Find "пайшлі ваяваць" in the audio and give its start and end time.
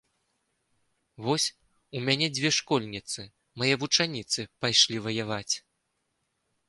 4.67-5.55